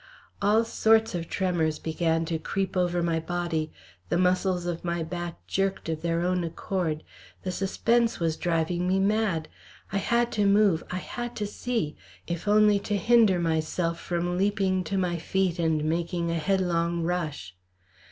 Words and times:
All 0.41 0.65
sorts 0.65 1.13
of 1.13 1.29
tremors 1.29 1.77
began 1.77 2.25
to 2.25 2.39
creep 2.39 2.75
over 2.75 3.03
my 3.03 3.19
body; 3.19 3.71
the 4.09 4.17
muscles 4.17 4.65
of 4.65 4.83
my 4.83 5.03
back 5.03 5.45
jerked 5.45 5.89
of 5.89 6.01
their 6.01 6.21
own 6.21 6.43
accord. 6.43 7.03
The 7.43 7.51
suspense 7.51 8.19
was 8.19 8.35
driving 8.35 8.87
me 8.87 8.99
mad. 8.99 9.47
I 9.91 9.97
had 9.97 10.31
to 10.31 10.47
move, 10.47 10.83
I 10.89 10.97
had 10.97 11.35
to 11.35 11.45
see, 11.45 11.95
if 12.25 12.47
only 12.47 12.79
to 12.79 12.97
hinder 12.97 13.37
myself 13.37 13.99
from 13.99 14.39
leaping 14.39 14.83
to 14.85 14.97
my 14.97 15.17
feet 15.19 15.59
and 15.59 15.83
making 15.83 16.31
a 16.31 16.39
headlong 16.39 17.03
rush. 17.03 17.55